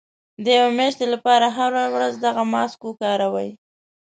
د 0.43 0.45
يوې 0.59 0.71
مياشتې 0.79 1.05
لپاره 1.13 1.45
هره 1.57 1.83
ورځ 1.95 2.13
دغه 2.25 2.43
ماسک 2.53 2.79
وکاروئ. 2.85 3.49